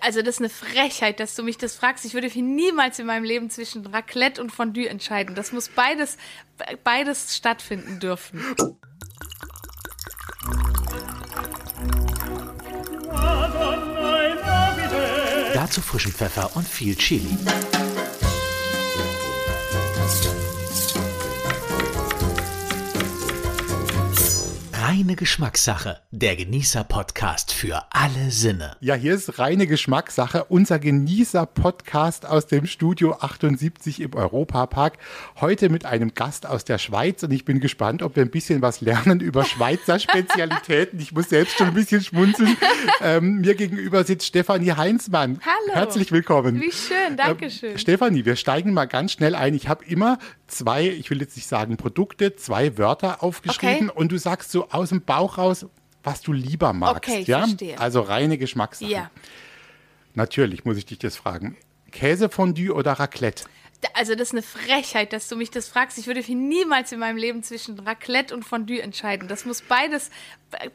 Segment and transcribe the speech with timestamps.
[0.00, 2.04] Also das ist eine Frechheit, dass du mich das fragst.
[2.04, 5.34] Ich würde mich niemals in meinem Leben zwischen Raclette und Fondue entscheiden.
[5.34, 6.16] Das muss beides,
[6.84, 8.42] beides stattfinden dürfen.
[15.54, 17.36] Dazu frischen Pfeffer und viel Chili.
[24.90, 28.76] Reine Geschmackssache, der Genießer-Podcast für alle Sinne.
[28.80, 34.98] Ja, hier ist reine Geschmackssache, unser Genießer-Podcast aus dem Studio 78 im Europapark.
[35.40, 38.62] Heute mit einem Gast aus der Schweiz und ich bin gespannt, ob wir ein bisschen
[38.62, 40.98] was lernen über Schweizer Spezialitäten.
[40.98, 42.56] Ich muss selbst schon ein bisschen schmunzeln.
[43.00, 45.40] Ähm, mir gegenüber sitzt Stefanie Heinzmann.
[45.46, 45.74] Hallo.
[45.76, 46.60] Herzlich willkommen.
[46.60, 47.72] Wie schön, danke schön.
[47.72, 49.54] Ähm, Stefanie, wir steigen mal ganz schnell ein.
[49.54, 53.98] Ich habe immer zwei, ich will jetzt nicht sagen Produkte, zwei Wörter aufgeschrieben Okay.
[54.00, 55.66] und du sagst so aus dem Bauch raus,
[56.02, 56.96] was du lieber magst.
[57.08, 57.40] Okay, ich ja?
[57.40, 57.78] verstehe.
[57.78, 58.90] Also reine Geschmackssache.
[58.90, 59.10] Ja.
[60.14, 61.56] Natürlich muss ich dich das fragen.
[61.90, 63.44] Käsefondue oder Raclette?
[63.94, 65.96] Also das ist eine Frechheit, dass du mich das fragst.
[65.96, 69.26] Ich würde mich niemals in meinem Leben zwischen Raclette und Fondue entscheiden.
[69.26, 70.10] Das muss beides,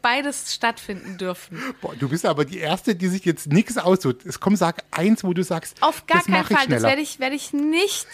[0.02, 1.62] beides stattfinden dürfen.
[1.82, 4.26] Boah, du bist aber die Erste, die sich jetzt nichts aussucht.
[4.26, 6.56] Es komm, sag eins, wo du sagst, Auf gar das keinen Fall.
[6.56, 6.88] Das schneller.
[6.88, 8.08] werde ich, werde ich nicht.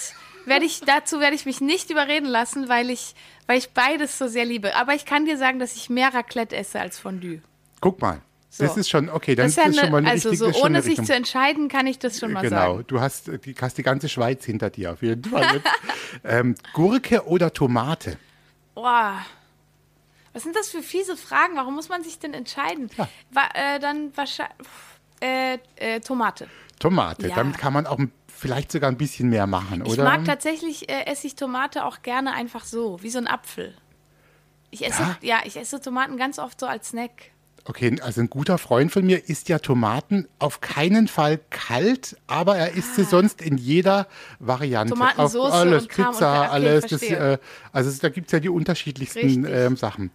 [0.46, 3.16] Werde ich, dazu werde ich mich nicht überreden lassen, weil ich,
[3.52, 4.78] weil ich beides so sehr liebe.
[4.78, 7.42] Aber ich kann dir sagen, dass ich mehr Raclette esse als Fondue.
[7.82, 8.22] Guck mal.
[8.50, 8.64] So.
[8.64, 10.54] Das ist schon, okay, dann Das ist ja das schon eine, mal eine also richtige,
[10.54, 12.84] so ohne eine sich zu entscheiden, kann ich das schon mal Genau, sagen.
[12.88, 15.62] du hast die, hast die ganze Schweiz hinter dir auf jeden Fall.
[16.24, 18.18] Ähm, Gurke oder Tomate?
[18.74, 19.26] Boah.
[20.32, 21.56] Was sind das für fiese Fragen?
[21.58, 22.90] Warum muss man sich denn entscheiden?
[22.98, 23.10] Ja.
[23.32, 24.56] Wa äh, dann wahrscheinlich
[25.22, 26.48] äh, äh, Tomate.
[26.80, 27.28] Tomate.
[27.28, 27.36] Ja.
[27.36, 28.12] Damit kann man auch ein-
[28.42, 30.04] vielleicht sogar ein bisschen mehr machen, Ich oder?
[30.04, 33.76] mag tatsächlich, äh, esse ich Tomate auch gerne einfach so, wie so ein Apfel.
[34.72, 35.18] Ich esse, Ja?
[35.22, 37.12] ja, ich esse Tomaten ganz oft so als Snack.
[37.66, 42.58] Okay, also ein guter Freund von mir isst ja Tomaten auf keinen Fall kalt, aber
[42.58, 44.08] er isst sie sonst in jeder
[44.40, 44.94] Variante.
[44.96, 44.98] Ah.
[44.98, 46.86] Tomatensauce auf alles, Kram und- Pizza, okay, alles.
[46.88, 47.38] Das, äh,
[47.72, 50.10] also da gibt es ja die unterschiedlichsten ähm, Sachen.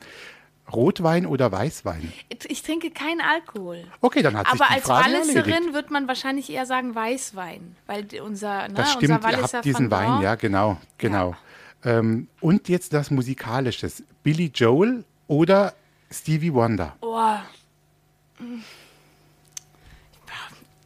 [0.73, 2.13] Rotwein oder Weißwein?
[2.49, 3.85] Ich trinke keinen Alkohol.
[4.01, 5.37] Okay, dann hat sich Aber die als Frage erledigt.
[5.47, 9.23] Walliserin wird man wahrscheinlich eher sagen Weißwein, weil die- unser, ne, Das unser stimmt, ihr
[9.23, 11.37] Walliser habt diesen Wein, ja, genau, genau.
[11.85, 13.89] Ähm, und jetzt das Musikalische.
[14.25, 15.75] Billy Joel oder
[16.11, 16.97] Stevie Wonder?
[17.01, 17.45] Boah.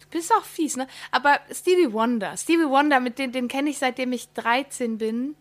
[0.01, 0.87] Du bist auch fies, ne?
[1.11, 5.37] Aber Stevie Wonder, Stevie Wonder, mit dem, den kenne ich seitdem ich 13 bin.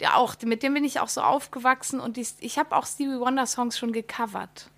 [0.00, 3.18] Ja, auch, mit dem bin ich auch so aufgewachsen und die, ich habe auch Stevie
[3.18, 4.70] Wonder Songs schon gecovert.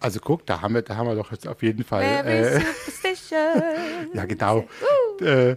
[0.00, 2.02] Also guck, da haben wir, da haben wir doch jetzt auf jeden Fall.
[2.02, 2.60] Äh,
[4.14, 4.66] ja, genau.
[5.20, 5.56] Äh,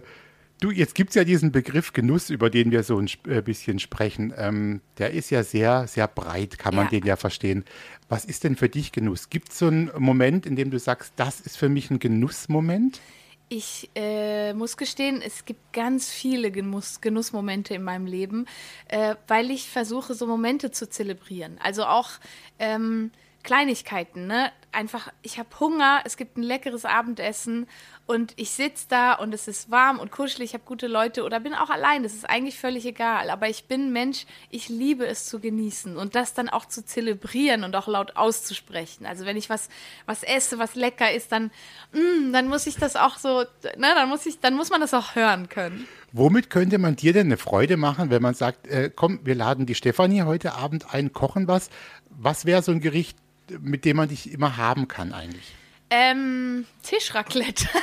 [0.60, 3.78] du, jetzt gibt es ja diesen Begriff Genuss, über den wir so ein äh, bisschen
[3.78, 4.32] sprechen.
[4.36, 6.90] Ähm, der ist ja sehr, sehr breit, kann man Ja.
[6.90, 7.64] den ja verstehen.
[8.08, 9.30] Was ist denn für dich Genuss?
[9.30, 13.00] Gibt es so einen Moment, in dem du sagst, das ist für mich ein Genussmoment?
[13.48, 18.46] Ich äh, muss gestehen, es gibt ganz viele Genuss, Genussmomente in meinem Leben,
[18.88, 21.56] äh, weil ich versuche, so Momente zu zelebrieren.
[21.62, 22.10] Also auch
[22.58, 23.12] ähm,
[23.46, 24.50] Kleinigkeiten, ne?
[24.72, 27.66] Einfach, ich habe Hunger, es gibt ein leckeres Abendessen
[28.04, 31.40] und ich sitze da und es ist warm und kuschelig, ich habe gute Leute oder
[31.40, 33.30] bin auch allein, das ist eigentlich völlig egal.
[33.30, 37.64] Aber ich bin Mensch, ich liebe es zu genießen und das dann auch zu zelebrieren
[37.64, 39.06] und auch laut auszusprechen.
[39.06, 39.70] Also wenn ich was,
[40.04, 41.50] was esse, was lecker ist, dann,
[41.92, 43.44] mm, dann muss ich das auch so,
[43.78, 45.88] ne, dann muss ich, dann muss man das auch hören können.
[46.12, 49.66] Womit könnte man dir denn eine Freude machen, wenn man sagt, äh, komm, wir laden
[49.66, 51.70] die Stefanie heute Abend ein, kochen was?
[52.10, 53.18] Was wäre so ein Gericht,
[53.60, 55.52] mit dem man dich immer haben kann eigentlich?
[55.90, 57.66] Ähm, Tischraclette.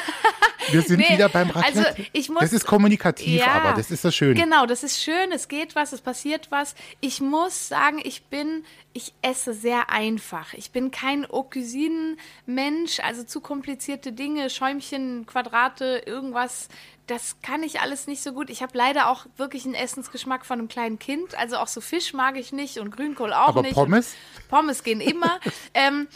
[0.72, 1.88] Wir sind Nee, wieder beim Raclette.
[1.90, 3.47] also ich muss- das ist kommunikativ, Ja.
[3.51, 4.34] aber das ist so schön.
[4.35, 6.74] Genau, das ist schön, es geht was, es passiert was.
[7.01, 8.63] Ich muss sagen, ich bin,
[8.94, 10.53] ich esse sehr einfach.
[10.53, 16.69] Ich bin kein Haute-Cuisine-Mensch, also zu komplizierte Dinge, Schäumchen, Quadrate, irgendwas.
[17.07, 18.49] Das kann ich alles nicht so gut.
[18.49, 21.35] Ich habe leider auch wirklich einen Essensgeschmack von einem kleinen Kind.
[21.37, 23.73] Also auch so Fisch mag ich nicht und Grünkohl auch Aber nicht.
[23.73, 24.15] Pommes?
[24.37, 25.39] Und Pommes gehen immer.
[25.73, 26.07] ähm,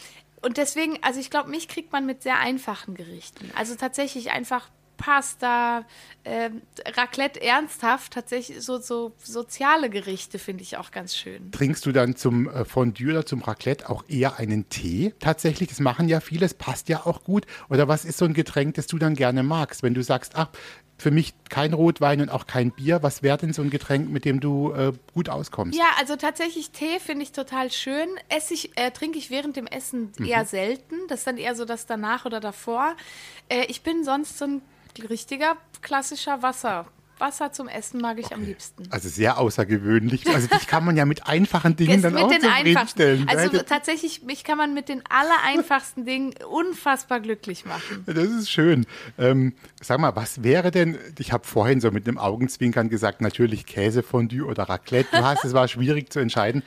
[0.42, 3.52] und deswegen, also ich glaube, mich kriegt man mit sehr einfachen Gerichten.
[3.56, 5.86] Also tatsächlich einfach Pasta,
[6.26, 11.52] ähm, Raclette ernsthaft, tatsächlich so, so soziale Gerichte finde ich auch ganz schön.
[11.52, 15.14] Trinkst du dann zum äh, Fondue oder zum Raclette auch eher einen Tee?
[15.20, 17.46] Tatsächlich, das machen ja viele, das passt ja auch gut.
[17.70, 19.84] Oder was ist so ein Getränk, das du dann gerne magst?
[19.84, 20.50] Wenn du sagst, ach,
[20.98, 24.26] für mich kein Rotwein und auch kein Bier, was wäre denn so ein Getränk, mit
[24.26, 25.78] dem du äh, gut auskommst?
[25.78, 28.08] Ja, also tatsächlich Tee finde ich total schön.
[28.30, 30.96] Esse ich, äh, trinke ich während dem Essen eher selten.
[31.08, 32.96] Das ist dann eher so das danach oder davor.
[33.48, 34.62] Äh, ich bin sonst so ein
[35.06, 36.86] richtiger klassischer Wasser.
[37.20, 38.84] Wasser zum Essen mag ich am liebsten.
[38.92, 40.28] Also sehr außergewöhnlich.
[40.34, 43.28] Also dich kann man ja mit einfachen Dingen dann mit auch den zufriedenstellen.
[43.28, 48.04] Also Hätte- tatsächlich, mich kann man mit den allereinfachsten Dingen unfassbar glücklich machen.
[48.06, 48.86] Das ist schön.
[49.18, 53.66] Ähm, sag mal, was wäre denn, ich habe vorhin so mit einem Augenzwinkern gesagt, natürlich
[53.66, 55.18] Käsefondue oder Raclette.
[55.18, 56.64] Du hast, es war schwierig zu entscheiden.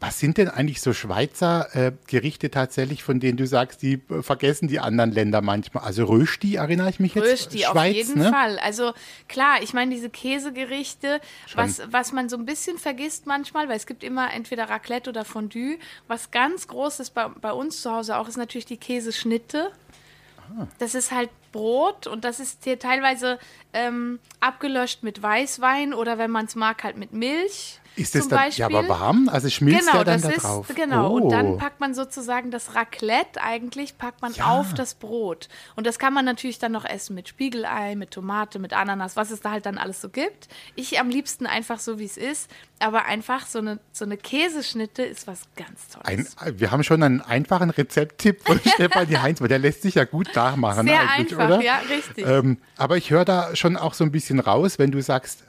[0.00, 4.22] Was sind denn eigentlich so Schweizer äh, Gerichte tatsächlich, von denen du sagst, die äh,
[4.22, 5.84] vergessen die anderen Länder manchmal?
[5.84, 7.24] Also Rösti erinnere ich mich jetzt.
[7.26, 8.30] Rösti, auf Schweiz, jeden ne?
[8.30, 8.58] Fall.
[8.58, 8.92] Also
[9.28, 11.20] klar, ich meine, diese Käsegerichte,
[11.54, 15.24] was, was man so ein bisschen vergisst manchmal, weil es gibt immer entweder Raclette oder
[15.24, 15.78] Fondue.
[16.08, 19.72] Was ganz groß ist bei, bei uns zu Hause auch, ist natürlich die Käseschnitte.
[20.58, 20.66] Ah.
[20.78, 23.38] Das ist halt Brot und das ist hier teilweise
[23.72, 27.80] ähm, abgelöscht mit Weißwein oder wenn man es mag, halt mit Milch.
[27.96, 29.28] Ist das dann ja aber warm?
[29.30, 30.66] Also schmilzt Genau, der dann das da ist drauf?
[30.74, 31.10] genau.
[31.10, 31.14] Oh.
[31.22, 34.46] Und dann packt man sozusagen das Raclette eigentlich packt man Ja.
[34.46, 35.48] auf das Brot.
[35.76, 39.30] Und das kann man natürlich dann noch essen mit Spiegelei, mit Tomate, mit Ananas, was
[39.30, 40.48] es da halt dann alles so gibt.
[40.74, 45.02] Ich am liebsten einfach so wie es ist, aber einfach so eine so eine Käseschnitte
[45.02, 46.36] ist was ganz Tolles.
[46.38, 50.04] Ein, wir haben schon einen einfachen Rezepttipp von Stefanie Heinz, weil der lässt sich ja
[50.04, 50.86] gut nachmachen.
[50.86, 51.60] Sehr einfach, oder?
[51.62, 52.26] ja, richtig.
[52.26, 55.44] Ähm, aber ich höre da schon auch so ein bisschen raus, wenn du sagst,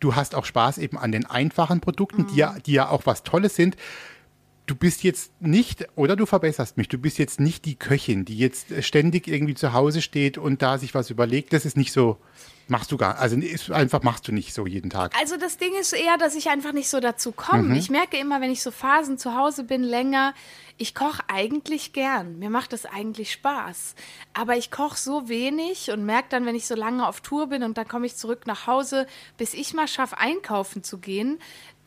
[0.00, 2.38] du hast auch Spaß eben an den einfachen Produkten, die, Mhm.
[2.38, 3.76] ja, die ja auch was Tolles sind.
[4.66, 8.38] Du bist jetzt nicht, oder du verbesserst mich, du bist jetzt nicht die Köchin, die
[8.38, 11.52] jetzt ständig irgendwie zu Hause steht und da sich was überlegt.
[11.52, 12.18] Das ist nicht so,
[12.70, 15.14] machst du gar, also ist einfach machst du nicht so jeden Tag.
[15.18, 17.70] Also das Ding ist eher, dass ich einfach nicht so dazu komme.
[17.70, 17.74] Mhm.
[17.76, 20.34] Ich merke immer, wenn ich so Phasen zu Hause bin, länger,
[20.76, 22.38] ich koche eigentlich gern.
[22.38, 23.94] Mir macht das eigentlich Spaß.
[24.32, 27.62] Aber ich koche so wenig und merke dann, wenn ich so lange auf Tour bin
[27.62, 29.06] und dann komme ich zurück nach Hause,
[29.36, 31.38] bis ich mal schaffe, einkaufen zu gehen,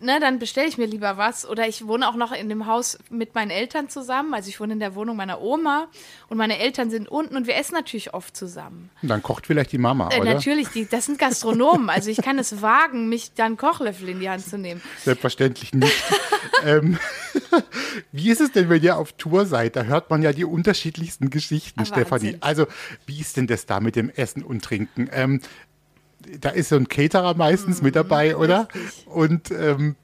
[0.03, 1.47] ne, dann bestelle ich mir lieber was.
[1.47, 4.33] Oder ich wohne auch noch in dem Haus mit meinen Eltern zusammen.
[4.33, 5.87] Also ich wohne in der Wohnung meiner Oma
[6.29, 8.89] und meine Eltern sind unten und wir essen natürlich oft zusammen.
[9.01, 10.33] Und dann kocht vielleicht die Mama, Äh, oder?
[10.33, 11.89] natürlich, die, das sind Gastronomen.
[11.89, 14.81] Also ich kann es wagen, mich dann Kochlöffel in die Hand zu nehmen.
[15.03, 16.03] Selbstverständlich nicht.
[16.65, 16.97] ähm,
[18.11, 19.75] wie ist es denn, wenn ihr auf Tour seid?
[19.75, 22.23] Da hört man ja die unterschiedlichsten Geschichten, Ah, Stefanie.
[22.25, 22.37] Wahnsinn.
[22.41, 22.67] Also,
[23.05, 25.09] wie ist denn das da mit dem Essen und Trinken?
[25.11, 25.41] Ähm,
[26.39, 28.67] da ist so ein Caterer meistens mit dabei, oder?
[28.73, 29.07] Mhm, richtig.
[29.07, 29.95] Und ähm,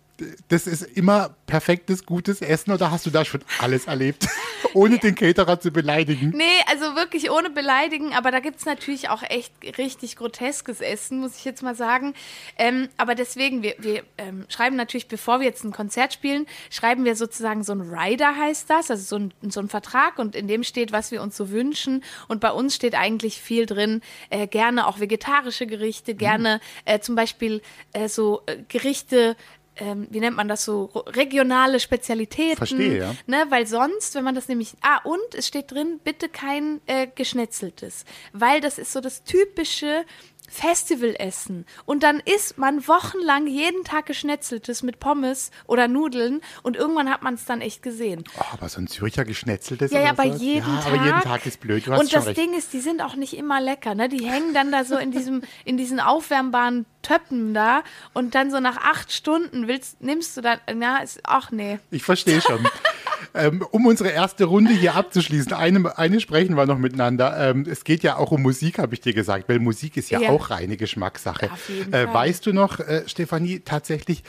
[0.47, 4.27] das ist immer perfektes, gutes Essen oder hast du da schon alles erlebt,
[4.73, 6.33] ohne den Caterer zu beleidigen?
[6.35, 11.19] Nee, also wirklich ohne beleidigen, aber da gibt es natürlich auch echt richtig groteskes Essen,
[11.19, 12.13] muss ich jetzt mal sagen.
[12.57, 17.05] Ähm, aber deswegen, wir, wir ähm, schreiben natürlich, bevor wir jetzt ein Konzert spielen, schreiben
[17.05, 20.47] wir sozusagen so ein Rider heißt das, also so ein, so ein Vertrag und in
[20.47, 22.03] dem steht, was wir uns so wünschen.
[22.27, 27.15] Und bei uns steht eigentlich viel drin, äh, gerne auch vegetarische Gerichte, gerne äh, zum
[27.15, 27.61] Beispiel
[27.93, 29.35] äh, so äh, Gerichte,
[29.79, 32.57] ähm, wie nennt man das so, regionale Spezialitäten.
[32.57, 33.15] Verstehe, ja.
[33.27, 34.73] Ne, weil sonst, wenn man das nämlich.
[34.81, 38.05] Ah, und es steht drin, bitte kein äh, Geschnetzeltes.
[38.33, 40.05] Weil das ist so das typische
[40.49, 41.65] Festivalessen.
[41.85, 47.21] Und dann isst man wochenlang jeden Tag Geschnetzeltes mit Pommes oder Nudeln und irgendwann hat
[47.21, 48.23] man es dann echt gesehen.
[48.37, 50.41] Oh, aber so ein Zürcher geschnetzeltes Ja, ja, bei sowas?
[50.41, 50.93] jedem ja, Tag.
[50.93, 51.87] aber jeden Tag ist blöd.
[51.87, 52.37] Du und das recht.
[52.37, 53.95] Ding ist, die sind auch nicht immer lecker.
[53.95, 54.09] Ne?
[54.09, 58.59] Die hängen dann da so in, diesem, in diesen aufwärmbaren Töppen da und dann so
[58.59, 61.79] nach acht Stunden willst, nimmst du dann, na, ist, ach nee.
[61.91, 62.67] Ich verstehe schon.
[63.33, 67.35] ähm, um unsere erste Runde hier abzuschließen, eine, eine sprechen wir noch miteinander.
[67.49, 70.19] Ähm, es geht ja auch um Musik, habe ich dir gesagt, weil Musik ist ja,
[70.21, 70.29] Ja.
[70.29, 71.49] auch reine Geschmackssache.
[71.91, 74.23] Äh, weißt du noch, äh, Stefanie, tatsächlich,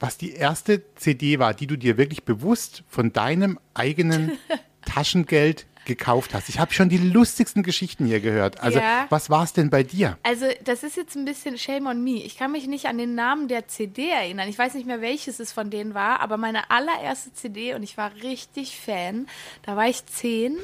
[0.00, 4.32] was die erste CD war, die du dir wirklich bewusst von deinem eigenen
[4.84, 6.48] Taschengeld gekauft hast?
[6.50, 8.60] Ich habe schon die lustigsten Geschichten hier gehört.
[8.60, 9.06] Also, Ja.
[9.08, 10.18] was war es denn bei dir?
[10.22, 12.22] Also, das ist jetzt ein bisschen Shame on me.
[12.22, 14.48] Ich kann mich nicht an den Namen der CD erinnern.
[14.48, 17.96] Ich weiß nicht mehr, welches es von denen war, aber meine allererste CD, und ich
[17.96, 19.26] war richtig Fan,
[19.62, 20.56] da war ich zehn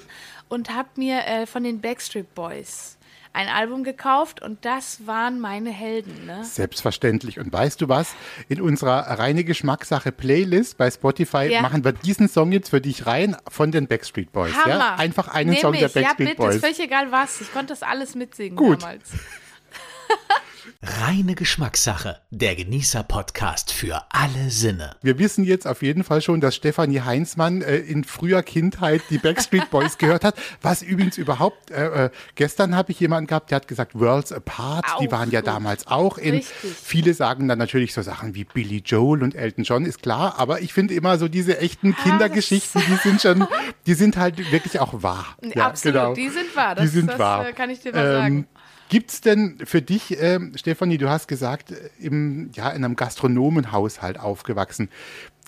[0.49, 2.99] und habe mir äh, von den Backstreet Boys
[3.35, 6.27] ein Album gekauft und das waren meine Helden.
[6.27, 6.45] Ne?
[6.45, 7.39] Selbstverständlich.
[7.39, 8.15] Und weißt du was?
[8.49, 11.63] In unserer reine Geschmackssache Playlist bei Spotify Ja.
[11.63, 14.55] machen wir diesen Song jetzt für dich rein von den Backstreet Boys.
[14.55, 14.69] Hammer.
[14.69, 14.95] Ja?
[14.97, 15.95] Einfach einen Nehm Song der ich.
[15.95, 16.55] Ja, Backstreet bitte, Boys.
[16.57, 17.41] ist völlig egal was.
[17.41, 18.83] Ich konnte das alles mitsingen Gut.
[18.83, 19.11] damals.
[20.85, 22.17] Reine Geschmackssache.
[22.33, 24.97] Der Genießer-Podcast für alle Sinne.
[25.01, 29.19] Wir wissen jetzt auf jeden Fall schon, dass Stefanie Heinzmann äh, in früher Kindheit die
[29.19, 30.35] Backstreet Boys gehört hat.
[30.61, 34.85] Was übrigens überhaupt, äh, äh, gestern habe ich jemanden gehabt, der hat gesagt, Worlds Apart,
[35.01, 35.47] die Auch waren ja gut.
[35.47, 36.35] damals auch in.
[36.35, 36.73] Richtig.
[36.83, 40.63] Viele sagen dann natürlich so Sachen wie Billy Joel und Elton John, ist klar, aber
[40.63, 43.47] ich finde immer so diese echten Kindergeschichten, die sind schon,
[43.87, 45.27] die sind halt wirklich auch wahr.
[45.55, 46.15] Ja, Absolut, genau.
[46.15, 46.75] die sind wahr.
[46.75, 47.49] Die Das, sind das wahr.
[47.49, 48.49] äh, kann ich dir mal sagen.
[48.93, 52.95] Gibt es denn für dich, ähm, Stefanie, du hast gesagt, äh, im, ja, in einem
[52.95, 54.91] Gastronomenhaushalt aufgewachsen.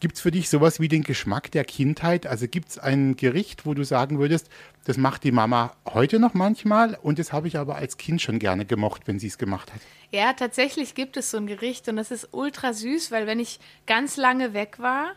[0.00, 2.26] Gibt es für dich sowas wie den Geschmack der Kindheit?
[2.26, 4.48] Also gibt es ein Gericht, wo du sagen würdest,
[4.86, 8.38] das macht die Mama heute noch manchmal und das habe ich aber als Kind schon
[8.38, 9.80] gerne gemocht, wenn sie es gemacht hat?
[10.10, 13.60] Ja, tatsächlich gibt es so ein Gericht und das ist ultra süß, weil wenn ich
[13.84, 15.12] ganz lange weg war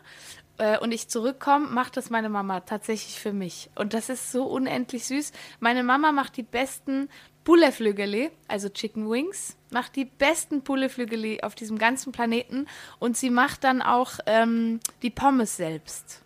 [0.58, 3.70] äh, und ich zurückkomme, macht das meine Mama tatsächlich für mich.
[3.74, 5.32] Und das ist so unendlich süß.
[5.60, 7.08] Meine Mama macht die besten
[7.48, 12.66] Pouletflügeli, also Chicken Wings, macht die besten Pouletflügeli auf diesem ganzen Planeten
[12.98, 16.20] und sie macht dann auch ähm, die Pommes selbst.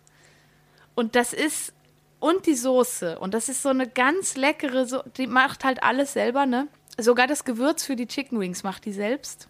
[0.95, 1.71] Und das ist
[2.19, 6.11] und die Soße und das ist so eine ganz leckere, so die macht halt alles
[6.11, 6.67] selber, ne?
[6.97, 9.47] Sogar das Gewürz für die Chicken Wings macht die selbst.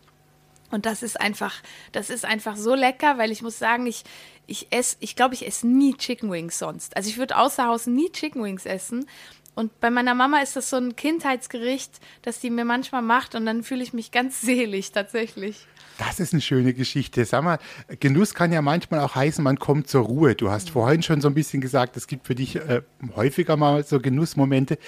[0.69, 1.55] Und das ist einfach,
[1.91, 4.03] das ist einfach so lecker, weil ich muss sagen, ich,
[4.45, 6.95] ich esse, ich glaube, ich esse nie Chicken Wings sonst.
[6.95, 9.07] Also ich würde außer Haus nie Chicken Wings essen.
[9.55, 13.45] Und bei meiner Mama ist das so ein Kindheitsgericht, das die mir manchmal macht und
[13.45, 15.67] dann fühle ich mich ganz selig tatsächlich.
[15.99, 17.23] Das ist eine schöne Geschichte.
[17.23, 17.59] Sag mal,
[17.99, 20.33] Genuss kann ja manchmal auch heißen, man kommt zur Ruhe.
[20.33, 22.81] Du hast vorhin schon so ein bisschen gesagt, es gibt für dich äh,
[23.15, 24.79] häufiger mal so Genussmomente.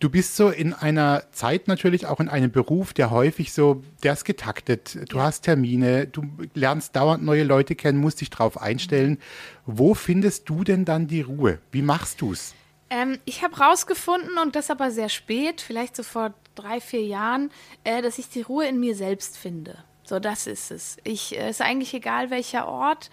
[0.00, 4.14] Du bist so in einer Zeit natürlich auch in einem Beruf, der häufig so, der
[4.14, 4.98] ist getaktet.
[5.10, 9.18] Du hast Termine, du lernst dauernd neue Leute kennen, musst dich drauf einstellen.
[9.64, 11.58] Wo findest du denn dann die Ruhe?
[11.70, 12.54] Wie machst du es?
[12.90, 17.50] Ähm, ich habe rausgefunden, und das aber sehr spät, vielleicht so vor drei, vier Jahren,
[17.84, 19.84] äh, dass ich die Ruhe in mir selbst finde.
[20.04, 20.96] So, das ist es.
[21.04, 23.10] Ich, äh, ist eigentlich egal, welcher Ort.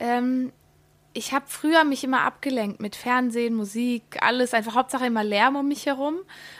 [0.00, 0.52] Ähm,
[1.14, 5.68] ich habe früher mich immer abgelenkt mit Fernsehen, Musik, alles, einfach Hauptsache immer Lärm um
[5.68, 6.16] mich herum,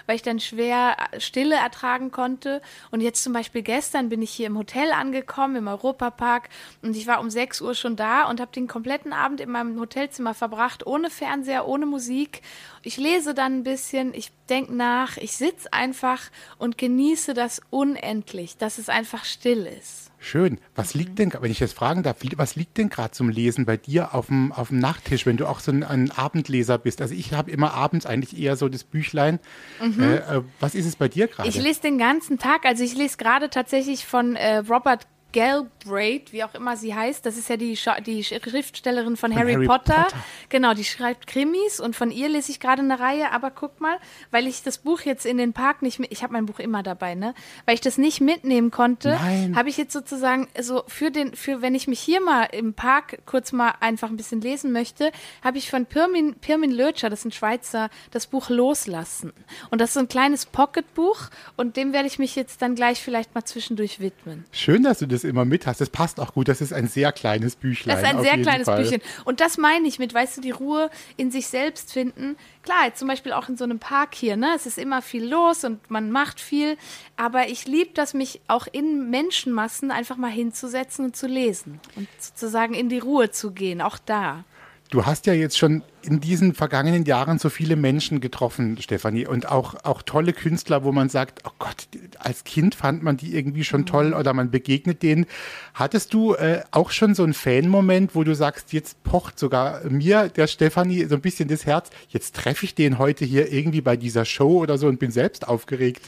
[0.06, 2.61] weil ich dann schwer äh, Stille ertragen konnte.
[2.90, 6.49] Und jetzt zum Beispiel gestern bin ich hier im Hotel angekommen, im Europapark,
[6.82, 9.80] und ich war um 6 Uhr schon da und habe den kompletten Abend in meinem
[9.80, 12.42] Hotelzimmer verbracht, ohne Fernseher, ohne Musik.
[12.82, 16.21] Ich lese dann ein bisschen, ich denke nach, ich sitze einfach
[16.59, 20.12] und genieße das unendlich, dass es einfach still ist.
[20.25, 20.59] Schön.
[20.76, 23.76] Was liegt denn, wenn ich jetzt fragen darf, was liegt denn gerade zum Lesen bei
[23.76, 27.02] dir auf dem, auf dem Nachttisch, wenn du auch so ein, ein Abendleser bist?
[27.02, 29.41] Also ich habe immer abends eigentlich eher so das Büchlein.
[29.83, 30.00] Mhm.
[30.00, 31.49] Äh, äh, was ist es bei dir gerade?
[31.49, 32.64] Ich lese den ganzen Tag.
[32.64, 37.37] Also ich lese gerade tatsächlich von äh, Robert Galbraith, wie auch immer sie heißt, das
[37.37, 39.95] ist ja die, Scha die Schriftstellerin von, von Harry, Harry Potter.
[39.95, 40.17] Potter.
[40.49, 43.33] Genau, die schreibt Krimis und von ihr lese ich gerade eine Reihe.
[43.33, 43.97] Aber guck mal,
[44.31, 46.83] weil ich das Buch jetzt in den Park nicht mit, ich habe mein Buch immer
[46.83, 47.35] dabei, ne?
[47.65, 49.19] Weil ich das nicht mitnehmen konnte,
[49.55, 53.19] habe ich jetzt sozusagen so für den, für wenn ich mich hier mal im Park
[53.27, 55.11] kurz mal einfach ein bisschen lesen möchte,
[55.43, 59.33] habe ich von Pirmin, Pirmin Lötscher, das ist ein Schweizer, das Buch Loslassen.
[59.71, 63.01] Und das ist so ein kleines Pocketbuch und dem werde ich mich jetzt dann gleich
[63.01, 64.45] vielleicht mal zwischendurch widmen.
[64.53, 65.81] Schön, dass du das das immer mit hast.
[65.81, 66.49] Das passt auch gut.
[66.49, 67.97] Das ist ein sehr kleines Büchlein.
[67.97, 68.83] Das ist ein sehr kleines Fall.
[68.83, 69.00] Büchchen.
[69.25, 72.37] Und das meine ich mit, weißt du, die Ruhe in sich selbst finden.
[72.62, 74.52] Klar, jetzt zum Beispiel auch in so einem Park hier, ne?
[74.55, 76.76] Es ist immer viel los und man macht viel.
[77.17, 81.81] Aber ich liebe das, mich auch in Menschenmassen einfach mal hinzusetzen und zu lesen.
[81.97, 84.45] Und sozusagen in die Ruhe zu gehen, auch da.
[84.92, 89.49] Du hast ja jetzt schon in diesen vergangenen Jahren so viele Menschen getroffen, Stefanie, und
[89.49, 93.64] auch, auch tolle Künstler, wo man sagt, oh Gott, als Kind fand man die irgendwie
[93.64, 94.16] schon toll mhm.
[94.16, 95.25] oder man begegnet denen.
[95.72, 100.28] Hattest du äh, auch schon so einen Fan-Moment, wo du sagst, jetzt pocht sogar mir,
[100.28, 103.96] der Stefanie, so ein bisschen das Herz, jetzt treffe ich den heute hier irgendwie bei
[103.96, 106.02] dieser Show oder so und bin selbst aufgeregt?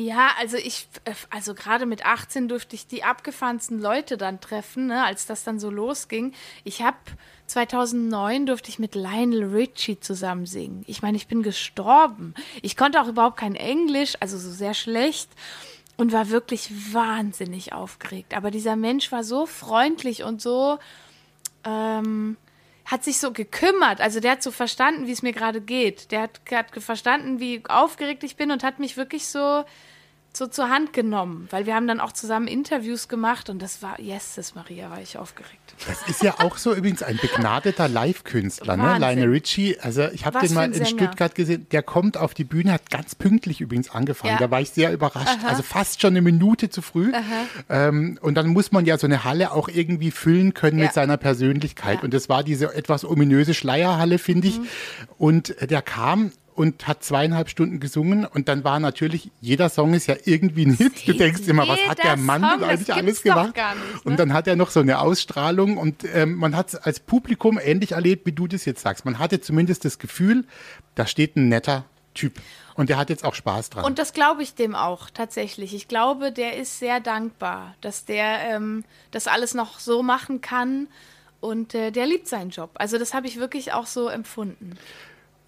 [0.00, 4.86] Ja, also ich, äh, also gerade mit 18 durfte ich die abgefahrensten Leute dann treffen,
[4.86, 6.34] ne, als das dann so losging.
[6.62, 6.96] Ich habe
[7.48, 10.84] 2009 durfte ich mit Lionel Richie zusammen singen.
[10.86, 12.34] Ich meine, ich bin gestorben.
[12.62, 15.30] Ich konnte auch überhaupt kein Englisch, also so sehr schlecht
[15.96, 18.34] und war wirklich wahnsinnig aufgeregt.
[18.34, 20.78] Aber dieser Mensch war so freundlich und so
[21.64, 22.36] ähm,
[22.88, 24.00] hat sich so gekümmert.
[24.00, 26.10] Also der hat so verstanden, wie es mir gerade geht.
[26.10, 29.64] Der hat, hat verstanden, wie aufgeregt ich bin und hat mich wirklich so
[30.38, 34.00] so zur Hand genommen, weil wir haben dann auch zusammen Interviews gemach und das war,
[34.00, 35.74] yes, Maria, war ich aufgeregt.
[35.86, 38.98] Das ist ja auch so übrigens ein begnadeter Live-Künstler, ne?
[38.98, 39.78] Lionel Richie.
[39.80, 41.66] Also ich habe den mal in Stuttgart gesehen.
[41.70, 44.34] Der kommt auf die Bühne, hat ganz pünktlich übrigens angefangen.
[44.34, 44.38] Ja.
[44.38, 45.28] Da war ich sehr überrascht.
[45.28, 45.48] Aha.
[45.48, 47.12] Also fast schon eine Minute zu früh.
[47.68, 50.86] Ähm, und dann muss man ja so eine Halle auch irgendwie füllen können ja.
[50.86, 51.98] mit seiner Persönlichkeit.
[51.98, 52.02] Ja.
[52.02, 54.58] Und das war diese etwas ominöse Schleierhalle, finde ich.
[54.58, 54.68] Mhm.
[55.18, 60.08] Und der kam und hat zweieinhalb Stunden gesungen und dann war natürlich, jeder Song ist
[60.08, 61.06] ja irgendwie ein Hit.
[61.06, 63.54] Du denkst immer, was hat der Mann Song, eigentlich alles gemacht?
[63.54, 64.00] Nicht, ne?
[64.02, 67.60] Und dann hat er noch so eine Ausstrahlung und ähm, man hat es als Publikum
[67.62, 69.04] ähnlich erlebt, wie du das jetzt sagst.
[69.04, 70.46] Man hatte zumindest das Gefühl,
[70.96, 71.84] da steht ein netter
[72.14, 72.40] Typ.
[72.74, 73.84] Und der hat jetzt auch Spaß dran.
[73.84, 75.74] Und das glaube ich dem auch tatsächlich.
[75.74, 80.88] Ich glaube, der ist sehr dankbar, dass der ähm, das alles noch so machen kann.
[81.40, 82.70] Und äh, der liebt seinen Job.
[82.74, 84.76] Also das habe ich wirklich auch so empfunden.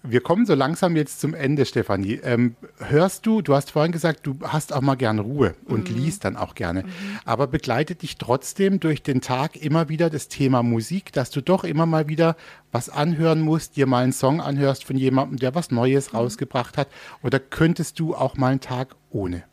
[0.03, 2.19] Wir kommen so langsam jetzt zum Ende, Stefanie.
[2.23, 5.97] Ähm, hörst du, du hast vorhin gesagt, du hast auch mal gern Ruhe und mhm.
[5.97, 6.83] liest dann auch gerne.
[6.83, 6.89] Mhm.
[7.23, 11.63] Aber begleitet dich trotzdem durch den Tag immer wieder das Thema Musik, dass du doch
[11.63, 12.35] immer mal wieder
[12.71, 16.17] was anhören musst, dir mal einen Song anhörst von jemandem, der was Neues mhm.
[16.17, 16.87] rausgebracht hat?
[17.21, 19.43] Oder könntest du auch mal einen Tag ohne?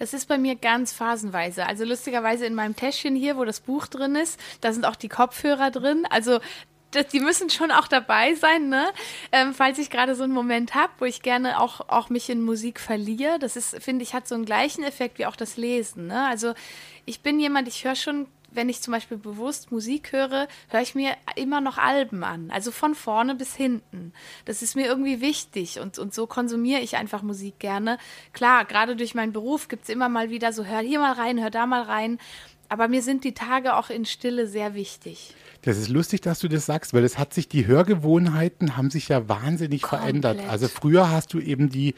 [0.00, 1.66] Das ist bei mir ganz phasenweise.
[1.66, 5.10] Also lustigerweise in meinem Täschchen hier, wo das Buch drin ist, da sind auch die
[5.10, 6.06] Kopfhörer drin.
[6.08, 6.40] Also
[7.12, 8.92] die müssen schon auch dabei sein, ne?
[9.32, 12.42] Ähm, falls ich gerade so einen Moment habe, wo ich gerne auch, auch mich in
[12.42, 13.38] Musik verliere.
[13.38, 16.08] Das ist, finde ich, hat so einen gleichen Effekt wie auch das Lesen.
[16.08, 16.26] Ne?
[16.26, 16.54] Also
[17.06, 20.94] ich bin jemand, ich höre schon wenn ich zum Beispiel bewusst Musik höre, höre ich
[20.94, 22.50] mir immer noch Alben an.
[22.50, 24.12] Also von vorne bis hinten.
[24.44, 27.98] Das ist mir irgendwie wichtig und, und so konsumiere ich einfach Musik gerne.
[28.32, 31.40] Klar, gerade durch meinen Beruf gibt es immer mal wieder so, hör hier mal rein,
[31.40, 32.18] hör da mal rein.
[32.70, 35.34] Aber mir sind die Tage auch in Stille sehr wichtig.
[35.62, 39.08] Das ist lustig, dass du das sagst, weil es hat sich, die Hörgewohnheiten haben sich
[39.08, 40.22] ja wahnsinnig Komplett.
[40.22, 40.40] verändert.
[40.48, 41.94] Also früher hast du eben die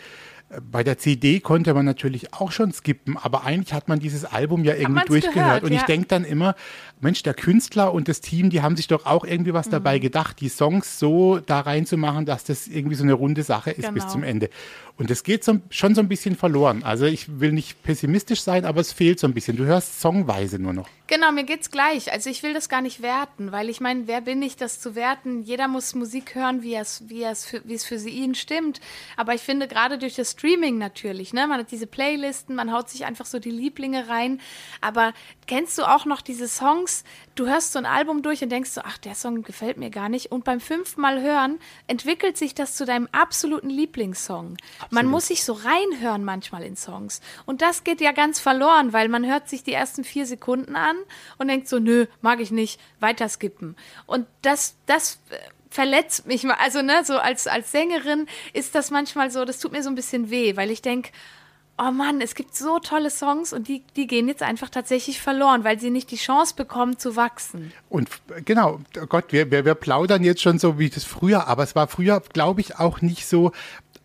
[0.60, 4.64] bei der CD konnte man natürlich auch schon skippen, aber eigentlich hat man dieses Album
[4.64, 5.34] ja irgendwie durchgehört.
[5.34, 6.54] Gehört, und ich denke dann immer,
[7.00, 9.72] Mensch, der Künstler und das Team, die haben sich doch auch irgendwie was mhm.
[9.72, 13.82] dabei gedacht, die Songs so da reinzumachen, dass das irgendwie so eine runde Sache ist
[13.82, 13.92] genau.
[13.92, 14.50] bis zum Ende.
[14.96, 16.82] Und das geht so, schon so ein bisschen verloren.
[16.82, 19.56] Also ich will nicht pessimistisch sein, aber es fehlt so ein bisschen.
[19.56, 20.88] Du hörst songweise nur noch.
[21.12, 22.10] Genau, mir geht's gleich.
[22.10, 24.94] Also ich will das gar nicht werten, weil ich meine, wer bin ich, das zu
[24.94, 25.42] werten?
[25.42, 28.80] Jeder muss Musik hören, wie es, wie es, für, wie es für sie ihn stimmt.
[29.18, 32.88] Aber ich finde gerade durch das Streaming natürlich, ne, man hat diese Playlisten, man haut
[32.88, 34.40] sich einfach so die Lieblinge rein.
[34.80, 35.12] Aber
[35.46, 37.04] kennst du auch noch diese Songs?
[37.34, 40.08] Du hörst so ein Album durch und denkst so, ach, der Song gefällt mir gar
[40.08, 40.32] nicht.
[40.32, 44.56] Und beim fünften Mal hören entwickelt sich das zu deinem absoluten Lieblingssong.
[44.76, 44.92] Absolut.
[44.92, 47.20] Man muss sich so reinhören manchmal in Songs.
[47.44, 50.96] Und das geht ja ganz verloren, weil man hört sich die ersten vier Sekunden an
[51.38, 53.76] und denkt so, nö, mag ich nicht, weiter skippen.
[54.06, 55.36] Und das, das äh,
[55.70, 56.56] verletzt mich mal.
[56.60, 59.94] Also, ne, so als, als Sängerin ist das manchmal so, das tut mir so ein
[59.94, 61.10] bisschen weh, weil ich denke,
[61.78, 65.64] oh Mann, es gibt so tolle Songs und die, die gehen jetzt einfach tatsächlich verloren,
[65.64, 67.72] weil sie nicht die Chance bekommen zu wachsen.
[67.88, 68.08] Und
[68.44, 71.74] genau, oh Gott, wir, wir, wir plaudern jetzt schon so wie das früher, aber es
[71.74, 73.52] war früher, glaube ich, auch nicht so,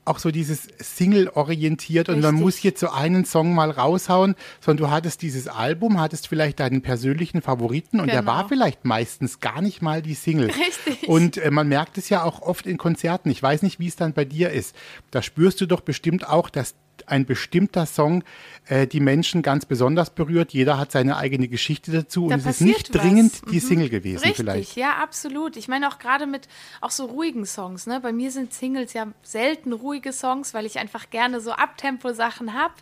[0.07, 4.91] auch so dieses Single-orientiert und man muss jetzt so einen Song mal raushauen, sondern du
[4.91, 8.21] hattest dieses Album, hattest vielleicht deinen persönlichen Favoriten und genau.
[8.21, 10.47] der war vielleicht meistens gar nicht mal die Single.
[10.47, 11.07] Richtig.
[11.07, 13.29] Und äh, man merkt es ja auch oft in Konzerten.
[13.29, 14.75] Ich weiß nicht, wie es dann bei dir ist.
[15.11, 16.75] Da spürst du doch bestimmt auch, dass
[17.07, 18.23] ein bestimmter Song
[18.67, 20.53] äh, die Menschen ganz besonders berührt.
[20.53, 23.01] Jeder hat seine eigene Geschichte dazu da und es ist nicht was.
[23.01, 23.67] dringend die mhm.
[23.67, 24.75] Single gewesen Richtig, vielleicht.
[24.75, 25.57] ja, absolut.
[25.57, 26.47] Ich meine auch gerade mit
[26.81, 27.87] auch so ruhigen Songs.
[27.87, 27.99] Ne?
[27.99, 32.73] Bei mir sind Singles ja selten ruhige Songs, weil ich einfach gerne so Abtempo-Sachen habe.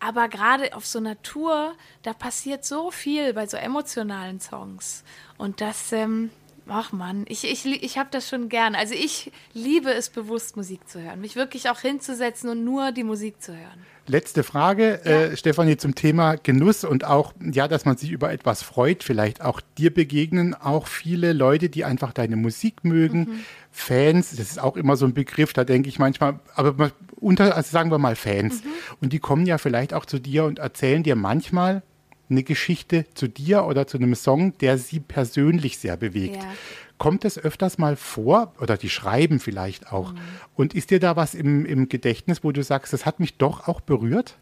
[0.00, 5.02] Aber gerade auf so einer Tour, da passiert so viel bei so emotionalen Songs.
[5.36, 6.30] Und das, ähm,
[6.68, 8.74] Ach man, ich, ich, ich habe das schon gern.
[8.74, 11.20] Also ich liebe es bewusst, Musik zu hören.
[11.20, 13.84] Mich wirklich auch hinzusetzen und nur die Musik zu hören.
[14.06, 15.10] Letzte Frage, ja.
[15.10, 19.02] äh, Stefanie, zum Thema Genuss und auch, ja, dass man sich über etwas freut.
[19.02, 23.18] Vielleicht auch dir begegnen auch viele Leute, die einfach deine Musik mögen.
[23.18, 23.40] Mhm.
[23.70, 27.70] Fans, das ist auch immer so ein Begriff, da denke ich manchmal, aber unter, also
[27.70, 28.64] sagen wir mal Fans.
[28.64, 28.68] Mhm.
[29.02, 31.82] Und die kommen ja vielleicht auch zu dir und erzählen dir manchmal,
[32.30, 36.36] eine Geschichte zu dir oder zu einem Song, der sie persönlich sehr bewegt.
[36.36, 36.52] Ja.
[36.98, 40.12] Kommt es öfters mal vor oder die schreiben vielleicht auch?
[40.12, 40.18] Mhm.
[40.56, 43.68] Und ist dir da was im, im Gedächtnis, wo du sagst, das hat mich doch
[43.68, 44.36] auch berührt?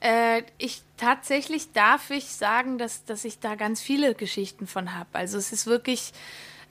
[0.00, 5.10] Äh, ich tatsächlich darf ich sagen, dass, dass ich da ganz viele Geschichten von habe.
[5.12, 6.12] Also es ist wirklich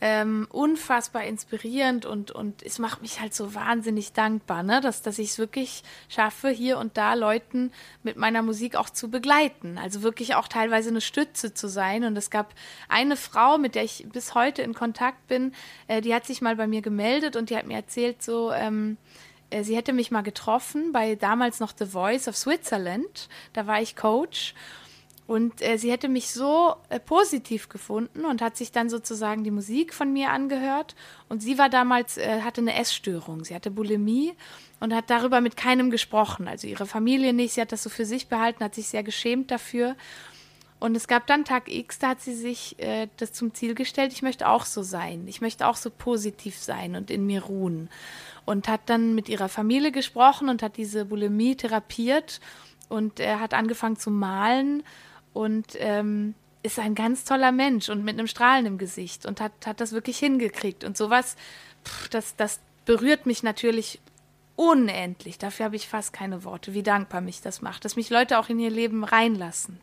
[0.03, 4.81] ähm, unfassbar inspirierend und, und es macht mich halt so wahnsinnig dankbar, ne?
[4.81, 9.11] dass, dass ich es wirklich schaffe, hier und da Leuten mit meiner Musik auch zu
[9.11, 9.77] begleiten.
[9.77, 12.03] Also wirklich auch teilweise eine Stütze zu sein.
[12.03, 12.55] Und es gab
[12.89, 15.53] eine Frau, mit der ich bis heute in Kontakt bin,
[15.87, 18.97] äh, die hat sich mal bei mir gemeldet und die hat mir erzählt, so, ähm,
[19.51, 23.29] äh, sie hätte mich mal getroffen bei damals noch The Voice of Switzerland.
[23.53, 24.55] Da war ich Coach.
[25.31, 29.51] Und äh, sie hätte mich so äh, positiv gefunden und hat sich dann sozusagen die
[29.51, 30.93] Musik von mir angehört.
[31.29, 33.45] Und sie war damals, äh, hatte eine Essstörung.
[33.45, 34.33] Sie hatte Bulimie
[34.81, 36.49] und hat darüber mit keinem gesprochen.
[36.49, 37.53] Also ihre Familie nicht.
[37.53, 39.95] Sie hat das so für sich behalten, hat sich sehr geschämt dafür.
[40.81, 44.11] Und es gab dann Tag X, da hat sie sich äh, das zum Ziel gestellt,
[44.11, 45.29] ich möchte auch so sein.
[45.29, 47.89] Ich möchte auch so positiv sein und in mir ruhen.
[48.43, 52.41] Und hat dann mit ihrer Familie gesprochen und hat diese Bulimie therapiert
[52.89, 54.83] und er hat angefangen zu malen
[55.33, 59.51] und ähm, ist ein ganz toller Mensch und mit einem Strahlen im Gesicht und hat,
[59.65, 60.83] hat das wirklich hingekriegt.
[60.83, 61.35] Und sowas,
[61.85, 63.99] pff, das, das berührt mich natürlich
[64.55, 65.37] unendlich.
[65.37, 68.49] Dafür habe ich fast keine Worte, wie dankbar mich das macht, dass mich Leute auch
[68.49, 69.79] in ihr Leben reinlassen.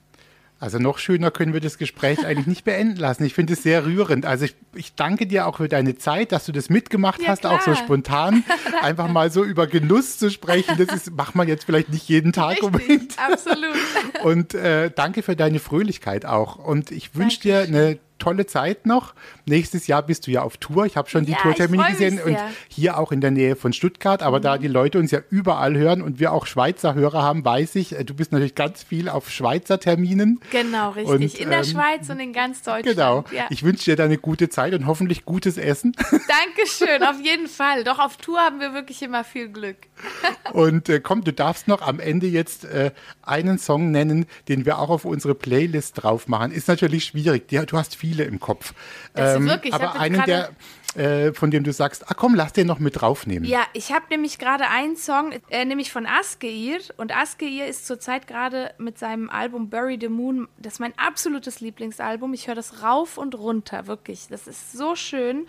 [0.61, 3.25] Also noch schöner können wir das Gespräch eigentlich nicht beenden lassen.
[3.25, 4.27] Ich finde es sehr rührend.
[4.27, 7.41] Also ich, ich, danke dir auch für deine Zeit, dass du das mitgemacht ja, hast,
[7.41, 7.55] klar.
[7.55, 8.43] auch so spontan.
[8.83, 12.33] Einfach mal so über Genuss zu sprechen, das ist, macht man jetzt vielleicht nicht jeden
[12.33, 13.19] Tag Richtig, unbedingt.
[13.19, 13.77] Absolut.
[14.25, 16.57] Und äh, danke für deine Fröhlichkeit auch.
[16.57, 19.15] Und ich wünsche dir eine tolle Zeit noch.
[19.47, 20.87] Nächstes Jahr bist du ja auf Tour.
[20.87, 22.37] Ich habe schon die ja, Tourtermine gesehen und
[22.69, 24.23] hier auch in der Nähe von Stuttgart.
[24.23, 24.43] Aber mhm.
[24.43, 27.99] da die Leute uns ja überall hören und wir auch Schweizer Hörer haben, weiß ich,
[27.99, 30.41] äh, du bist natürlich ganz viel auf Schweizer Terminen.
[30.51, 31.15] Genau, richtig.
[31.15, 32.85] Und, in der ähm, Schweiz und in ganz Deutschland.
[32.97, 33.25] Genau.
[33.33, 33.47] Ja.
[33.51, 35.93] Ich wünsche dir da eine gute Zeit und hoffentlich gutes Essen.
[36.11, 37.85] Dankeschön, auf jeden Fall.
[37.85, 39.77] Doch auf Tour haben wir wirklich immer viel Glück.
[40.53, 44.79] und äh, komm, du darfst noch am Ende jetzt äh, einen Song nennen, den wir
[44.79, 46.53] auch auf unsere Playlist drauf machen.
[46.53, 47.49] Ist natürlich schwierig.
[47.49, 48.75] Du hast viel viele im Kopf.
[49.15, 50.51] Das ähm, wirklich, aber einen, der,
[50.95, 53.49] äh, von dem du sagst, ach komm, lass den noch mit draufnehmen.
[53.49, 56.79] Ja, ich habe nämlich gerade einen Song, äh, nämlich von Askeir.
[56.97, 61.61] Und Askeir ist zurzeit gerade mit seinem Album Bury the Moon, das ist mein absolutes
[61.61, 62.33] Lieblingsalbum.
[62.35, 64.29] Ich höre das rauf und runter, wirklich.
[64.29, 65.47] Das ist so schön.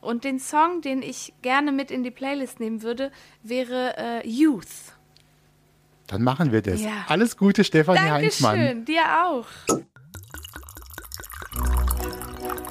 [0.00, 4.66] Und den Song, den ich gerne mit in die Playlist nehmen würde, wäre äh, Youth.
[6.06, 6.80] Dann machen wir das.
[6.80, 7.04] Ja.
[7.06, 8.56] Alles Gute, Stefanie Dankeschön, Heinzmann.
[8.56, 9.86] Dankeschön, dir auch.